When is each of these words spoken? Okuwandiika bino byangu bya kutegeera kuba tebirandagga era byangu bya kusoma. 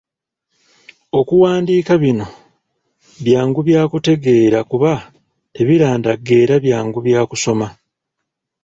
Okuwandiika 1.19 1.93
bino 2.03 2.27
byangu 3.25 3.59
bya 3.67 3.81
kutegeera 3.91 4.59
kuba 4.69 4.91
tebirandagga 5.53 6.33
era 6.43 6.55
byangu 6.65 6.99
bya 7.05 7.21
kusoma. 7.29 7.67